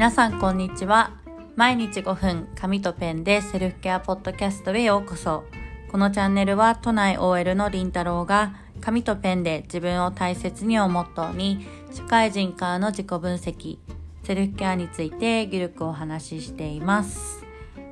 [0.00, 1.12] 皆さんこんにちは。
[1.56, 5.44] 毎日5分紙とペンでセルフケアポッドキャストへようこそ。
[5.92, 13.76] このチャンネルは都内 OL のりんたろうが紙とペンで自分を大切にをモットーに社会人からの自己分析
[14.22, 17.44] セルフケアについてギルクお話ししています。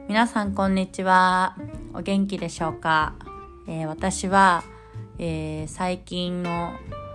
[0.08, 1.58] 皆さんこんにちは。
[1.92, 3.16] お元気でしょうか、
[3.66, 4.64] えー、私は、
[5.18, 6.72] えー、最近の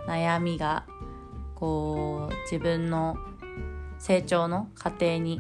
[0.08, 0.86] 悩みが
[1.56, 3.18] こう自分の
[4.04, 5.40] 成長の過程に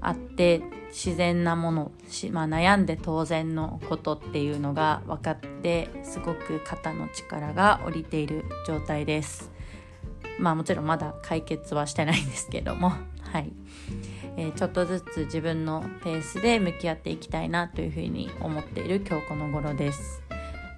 [0.00, 1.92] あって自然なもの
[2.30, 9.50] まあ、悩んで当然のことっていうのが分かってすごく肩の力が下りている状態です。
[10.38, 12.92] まあもちろんまだ解決はしてないんですけども
[13.32, 13.52] はい、
[14.36, 20.22] えー、ちょっとずつ自分のペースで向き合っていきたいなというふうに思っている今日この頃です。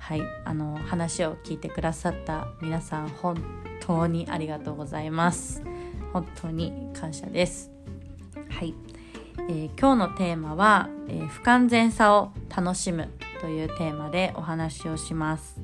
[0.00, 3.36] はい、あの話を聞いてくださった皆さん本
[3.80, 5.62] 当にありがとうございます。
[6.12, 7.70] 本当に感謝です。
[8.48, 8.74] はい、
[9.48, 13.08] えー、今日のテーマは、えー、不完全さを楽しむ
[13.40, 15.60] というテーマでお話をします。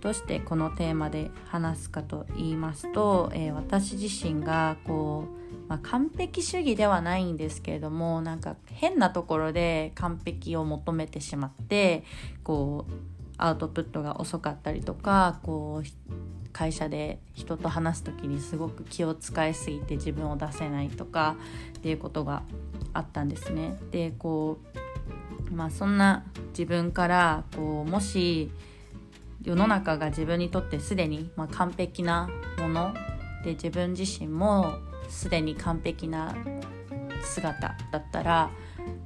[0.00, 12.04] どうしてこのテーマで話すかと言いますと、えー、私自身がこう、まあ、完璧主義ではないんですけれどもなんか変なところで完璧を求めてしまって
[12.42, 12.92] こう
[13.36, 15.86] アウトプットが遅かったりとかこう
[16.60, 21.36] 会社で人と話す時にすごく気を使いすぎて自分を出せないとか
[21.78, 22.42] っていうことが
[22.92, 23.78] あったんですね。
[23.92, 24.58] でこ
[25.50, 28.50] うまあそんな自分からこうもし
[29.42, 32.92] 世の中が自分にとってすでに、まあ、完璧なもの
[33.42, 34.74] で自分自身も
[35.08, 36.36] すでに完璧な
[37.22, 38.50] 姿だったら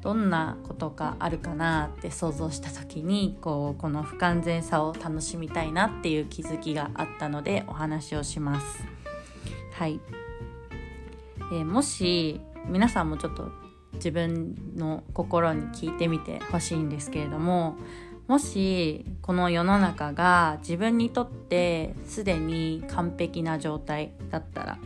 [0.00, 8.84] どんなことがあるかなって想像した時にこうこの不完全さを楽しみたいなっていう気づきがあったのでお話をします。
[9.72, 10.00] はい、
[11.52, 13.50] えー、もし皆さんもちょっと
[13.94, 17.76] 自分の心に聞いてみてほしいんですけれども
[18.26, 24.78] もしこの世の中が自分にとってすでに完璧な状態だったら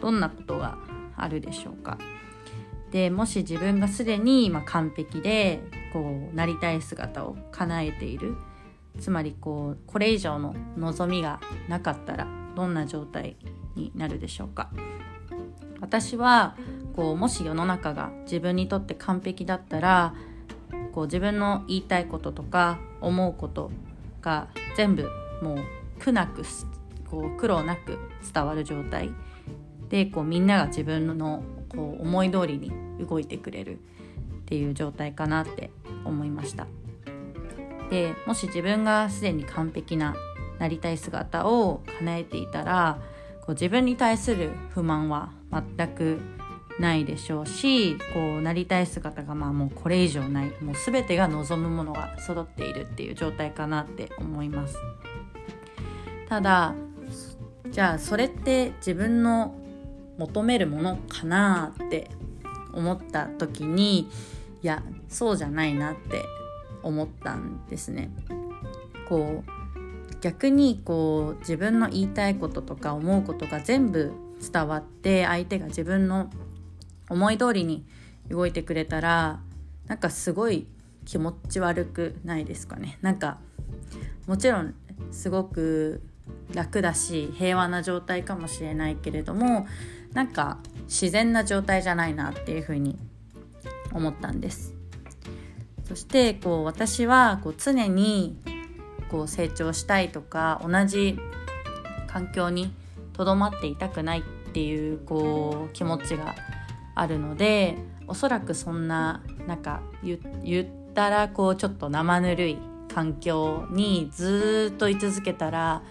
[0.00, 0.78] どんなことが
[1.16, 1.98] あるでしょうか？
[2.92, 5.60] でもし自分がすでに今完璧で
[5.92, 8.36] こうなりたい姿を叶えている。
[9.00, 13.36] つまりこうこれ以上の望みがなかったらどんな状態
[13.74, 14.70] になるでしょうか。
[15.80, 16.56] 私は
[16.94, 20.14] こうもし世の中が自分にとって完璧だったら
[20.92, 23.70] こう自分の言いたいこととか思うこと
[24.20, 25.08] が全部
[25.40, 25.58] もう
[25.98, 26.42] 苦なく
[27.10, 27.98] こう苦労なく
[28.32, 29.10] 伝わる状態。
[29.88, 31.42] でこうみんなが自分の
[31.74, 32.72] こう思い通りに
[33.06, 33.78] 動いてくれるっ
[34.46, 35.70] ていう状態かなって
[36.04, 36.66] 思いました。
[37.90, 40.14] でもし自分がすでに完璧な
[40.58, 42.98] なりたい姿を叶えていたら
[43.40, 46.20] こう自分に対する不満は全く
[46.78, 54.78] ないでしょうしこうなりたい姿がまあもうこれ以上ないもう全てが望むものが揃っているっていう状態かなって思います。
[56.28, 56.74] ただ
[57.70, 59.54] じゃあそれって自分の
[60.22, 62.10] 求めるものかなって
[62.72, 64.08] 思った時にい
[64.62, 66.24] やそうじゃないなって
[66.82, 68.10] 思ったんですね。
[69.08, 76.30] こう逆にこう自分の言いたいこととか思うことが全部伝わって相手が自分の
[77.10, 77.84] 思い通りに
[78.30, 79.40] 動いてくれたら
[79.88, 80.68] なんかすごい
[81.04, 83.38] 気持ち悪くないですかねなんか
[84.28, 84.74] もちろん
[85.10, 86.00] すごく
[86.54, 89.66] 楽だし平和な状態かもしれないけれども
[90.14, 92.98] なんか自然な状態じゃないなっていうふうに
[93.92, 94.74] 思ったんです。
[95.84, 98.38] そしてこう私はこう常に
[99.10, 101.18] こう成長したいとか同じ
[102.06, 102.72] 環境に
[103.12, 104.22] とどまっていたくないっ
[104.52, 106.34] ていうこう気持ちが
[106.94, 112.58] あるのでおそらくそんななんか言ったらこうちょっと生ぬるい
[112.94, 115.82] 環境にずっと居続けたら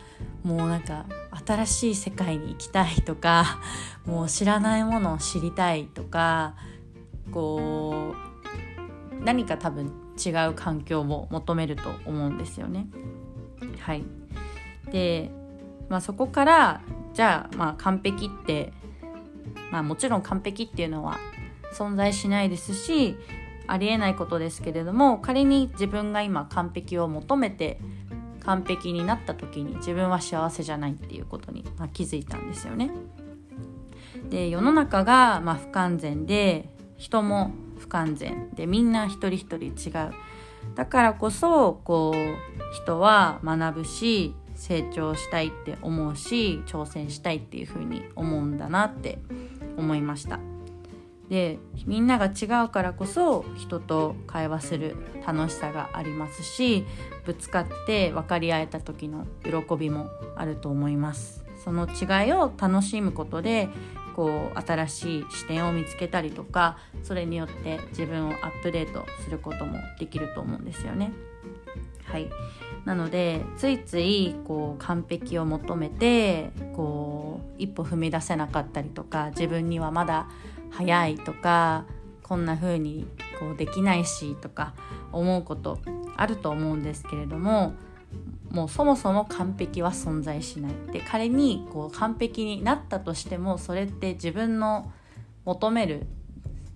[0.43, 1.05] もうなんか
[1.45, 3.59] 新しい世界に行きたいとか
[4.05, 6.55] もう知らないものを知りたいとか
[7.31, 8.15] こ
[9.19, 9.91] う何か多分
[10.23, 12.87] 違う環境を求めると思うんですよね。
[13.79, 14.03] はい、
[14.91, 15.31] で、
[15.89, 16.81] まあ、そこから
[17.13, 18.73] じゃあまあ完璧って、
[19.71, 21.17] まあ、もちろん完璧っていうのは
[21.73, 23.17] 存在しないですし
[23.67, 27.79] ありえないことですけれども仮に自分が今完璧を求めて
[28.43, 32.91] 完璧になった時に自分は幸せじゃないっていうことに、まあ、気づいたんですよね。
[34.29, 40.13] で世の中が、まあ、不完全で人も不完全でみんな一人一人違う
[40.75, 49.17] だからこそこう人は学ぶし成長したいって思うし挑戦したいっていうふうに思うんだなって
[49.77, 50.39] 思いました
[51.31, 56.85] でみんなが違うからこそ人と会話する楽しさがありますし
[57.23, 63.69] ぶつかって分かり合えた時の喜びもあると思いますその違いを楽しむことで
[64.13, 71.13] こう新しい視点を見つけたりとかそれによって自分をアップデートすることもできると思うんですよね。
[72.03, 72.29] はい
[72.83, 80.27] なのでついついこう完璧を求めてこう一歩踏み出せなかったりとか自分にはまだ
[80.71, 81.85] 早いとか
[82.23, 83.07] こんな風に
[83.39, 84.73] こうできないしとか
[85.11, 85.79] 思うこと
[86.15, 87.73] あると思うんですけれども
[88.49, 90.73] もうそもそも完璧は存在しない。
[90.91, 94.91] で仮にこう完璧になったとしてもそれって自分の
[95.45, 96.05] 求める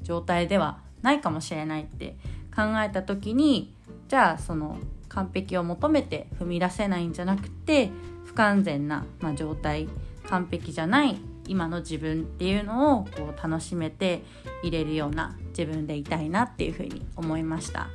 [0.02, 2.16] 状態ではないかもしれないって
[2.56, 3.74] 考えた時に
[4.08, 4.78] じゃあその
[5.10, 7.92] 完璧を求めて踏み出せないんじゃなくて
[8.26, 9.88] 不完全な、まあ、状態
[10.28, 14.24] 完璧じゃない今の自分っていうのをこう楽しめて
[14.64, 17.90] いれるような自分でいたいなっていうふうに思いました。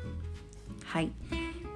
[0.84, 1.12] はい、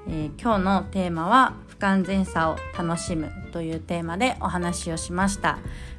[0.09, 5.59] えー、今日のテーマは不完全さを楽しむというテーマでお話をしました。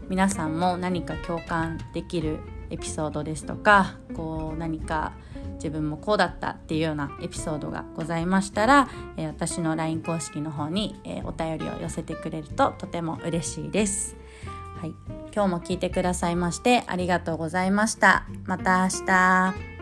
[0.09, 2.39] 皆さんも何か共感できる
[2.69, 5.13] エピソードですとかこう何か
[5.55, 14.15] 自分もこうだったっていうようなエピソードがございましたら、えー、私の LINE 公式の方に、えー、お便りを寄せてくれるととても嬉しいです。
[14.79, 14.93] はい、
[15.35, 18.25] 今日も聞いてくださいましてありがとうございました。
[18.45, 19.75] また明日。